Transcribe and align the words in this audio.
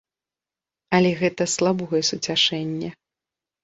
Але 0.97 1.11
гэта 1.21 1.43
слабое 1.55 2.01
суцяшэнне. 2.13 2.89